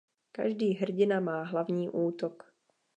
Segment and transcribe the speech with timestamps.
[0.31, 2.53] Každý hrdina má hlavní útok.